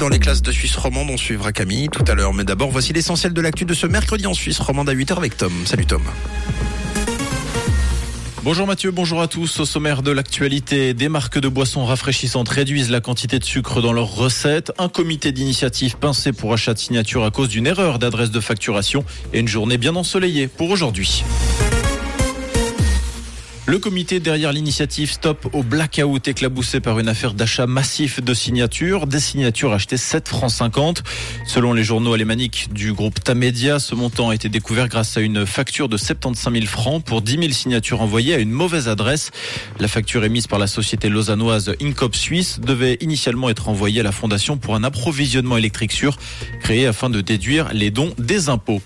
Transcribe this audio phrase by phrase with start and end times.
[0.00, 1.08] dans les classes de Suisse romande.
[1.10, 2.32] On suivra Camille tout à l'heure.
[2.34, 5.36] Mais d'abord, voici l'essentiel de l'actu de ce mercredi en Suisse romande à 8h avec
[5.36, 5.52] Tom.
[5.66, 6.02] Salut Tom.
[8.42, 9.60] Bonjour Mathieu, bonjour à tous.
[9.60, 13.92] Au sommaire de l'actualité, des marques de boissons rafraîchissantes réduisent la quantité de sucre dans
[13.92, 14.72] leurs recettes.
[14.78, 19.04] Un comité d'initiative pincé pour achat de signature à cause d'une erreur d'adresse de facturation
[19.34, 21.22] et une journée bien ensoleillée pour aujourd'hui.
[23.66, 29.06] Le comité derrière l'initiative Stop au blackout éclaboussé par une affaire d'achat massif de signatures.
[29.06, 31.04] Des signatures achetées 7 francs 50.
[31.46, 35.46] Selon les journaux alémaniques du groupe Tamedia, ce montant a été découvert grâce à une
[35.46, 39.30] facture de 75 000 francs pour 10 000 signatures envoyées à une mauvaise adresse.
[39.78, 44.12] La facture émise par la société lausannoise Incop Suisse devait initialement être envoyée à la
[44.12, 46.16] fondation pour un approvisionnement électrique sûr,
[46.60, 48.80] créé afin de déduire les dons des impôts.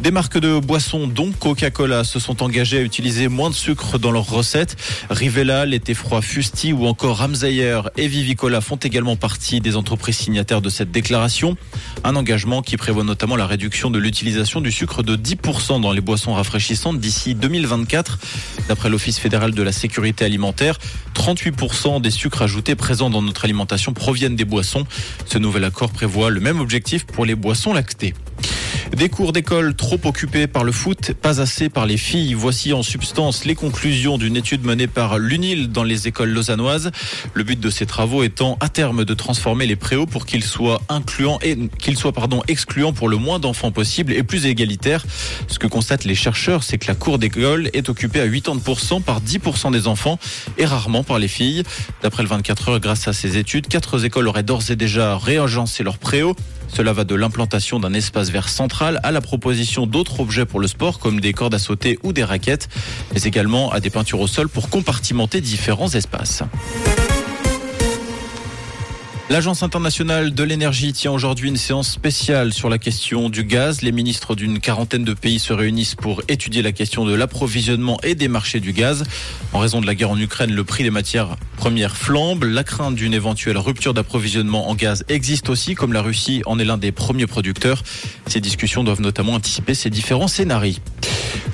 [0.00, 4.10] Des marques de boissons, dont Coca-Cola, se sont engagées à utiliser moins de sucre dans
[4.10, 4.76] leurs recettes.
[5.08, 10.60] Rivella, l'été froid Fusti ou encore Ramsayer et Vivicola font également partie des entreprises signataires
[10.60, 11.56] de cette déclaration.
[12.02, 16.02] Un engagement qui prévoit notamment la réduction de l'utilisation du sucre de 10% dans les
[16.02, 18.18] boissons rafraîchissantes d'ici 2024.
[18.68, 20.78] D'après l'Office fédéral de la sécurité alimentaire,
[21.14, 24.84] 38% des sucres ajoutés présents dans notre alimentation proviennent des boissons.
[25.24, 28.12] Ce nouvel accord prévoit le même objectif pour les boissons lactées.
[28.96, 32.32] Des cours d'école trop occupés par le foot, pas assez par les filles.
[32.34, 36.92] Voici en substance les conclusions d'une étude menée par l'UNIL dans les écoles lausannoises.
[37.34, 40.80] Le but de ces travaux étant à terme de transformer les préaux pour qu'ils soient
[40.88, 45.04] incluants et qu'ils soient pardon excluants pour le moins d'enfants possible et plus égalitaires.
[45.48, 49.20] Ce que constatent les chercheurs, c'est que la cour d'école est occupée à 80% par
[49.20, 50.20] 10% des enfants
[50.56, 51.64] et rarement par les filles.
[52.02, 55.82] D'après le 24 heures, grâce à ces études, quatre écoles auraient d'ores et déjà réagencé
[55.82, 56.36] leurs préaux.
[56.68, 60.68] Cela va de l'implantation d'un espace vert central à la proposition d'autres objets pour le
[60.68, 62.68] sport comme des cordes à sauter ou des raquettes,
[63.12, 66.42] mais également à des peintures au sol pour compartimenter différents espaces.
[69.30, 73.80] L'Agence internationale de l'énergie tient aujourd'hui une séance spéciale sur la question du gaz.
[73.80, 78.14] Les ministres d'une quarantaine de pays se réunissent pour étudier la question de l'approvisionnement et
[78.14, 79.02] des marchés du gaz.
[79.54, 82.44] En raison de la guerre en Ukraine, le prix des matières premières flambe.
[82.44, 86.64] La crainte d'une éventuelle rupture d'approvisionnement en gaz existe aussi, comme la Russie en est
[86.66, 87.82] l'un des premiers producteurs.
[88.26, 90.74] Ces discussions doivent notamment anticiper ces différents scénarios.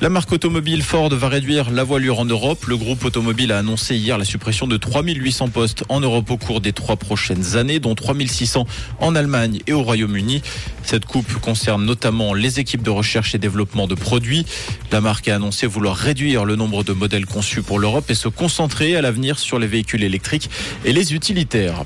[0.00, 2.64] La marque automobile Ford va réduire la voilure en Europe.
[2.66, 6.62] Le groupe automobile a annoncé hier la suppression de 3800 postes en Europe au cours
[6.62, 8.66] des trois prochaines années, dont 3600
[8.98, 10.42] en Allemagne et au Royaume-Uni.
[10.82, 14.46] Cette coupe concerne notamment les équipes de recherche et développement de produits.
[14.90, 18.28] La marque a annoncé vouloir réduire le nombre de modèles conçus pour l'Europe et se
[18.28, 20.50] concentrer à l'avenir sur les véhicules électriques
[20.84, 21.84] et les utilitaires.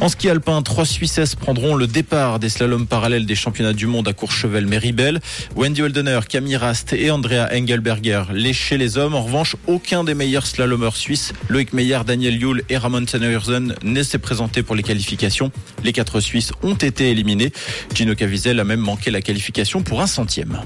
[0.00, 4.06] En ski alpin, trois Suissesses prendront le départ des slaloms parallèles des championnats du monde
[4.06, 5.18] à Courchevel-Méribel.
[5.56, 8.22] Wendy Holdener, Camille Rast et Andrea Engelberger
[8.52, 9.14] chez les hommes.
[9.14, 14.02] En revanche, aucun des meilleurs slalomers suisses, Loïc Meyer, Daniel Yule et Ramon Tennersen, ne
[14.04, 15.50] s'est présenté pour les qualifications.
[15.82, 17.52] Les quatre Suisses ont été éliminés.
[17.92, 20.60] Gino Caviezel a même manqué la qualification pour un centième.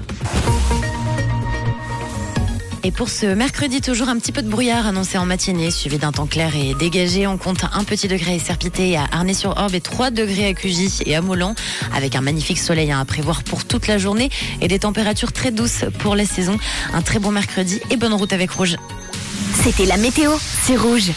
[2.85, 6.11] Et pour ce mercredi, toujours un petit peu de brouillard annoncé en matinée, suivi d'un
[6.11, 7.27] temps clair et dégagé.
[7.27, 11.21] On compte un petit degré Serpité à Arnay-sur-Orbe et 3 degrés à Cugy et à
[11.21, 11.55] Moulin,
[11.95, 14.29] avec un magnifique soleil à prévoir pour toute la journée
[14.59, 16.57] et des températures très douces pour la saison.
[16.93, 18.75] Un très bon mercredi et bonne route avec Rouge.
[19.63, 20.31] C'était la météo,
[20.63, 21.11] c'est Rouge.